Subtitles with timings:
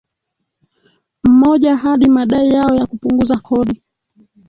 [1.23, 3.83] mmoja hadi madai yao ya kupunguza kodi